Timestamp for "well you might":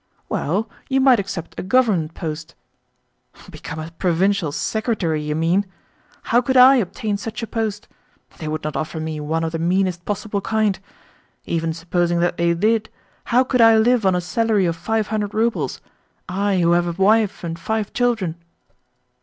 0.29-1.19